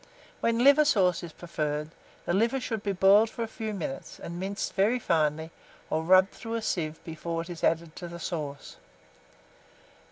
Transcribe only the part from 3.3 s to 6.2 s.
a few minutes, and minced very finely, or